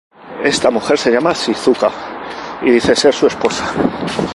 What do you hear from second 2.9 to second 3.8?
ser su esposa.